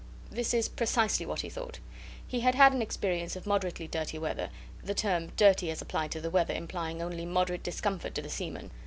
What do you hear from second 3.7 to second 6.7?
dirty weather the term dirty as applied to the weather